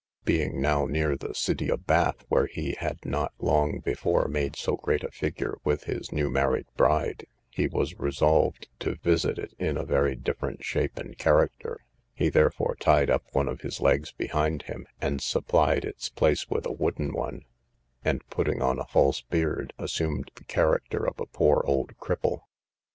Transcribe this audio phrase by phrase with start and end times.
[0.25, 4.75] Being now near the city of Bath, where he had not long before made so
[4.77, 9.77] great a figure with his new married bride, he was resolved to visit it in
[9.77, 11.85] a very different shape and character;
[12.15, 16.65] he therefore tied up one of his legs behind him, and supplied its place with
[16.65, 17.43] a wooden one,
[18.03, 22.45] and putting on a false beard, assumed the character of a poor old cripple.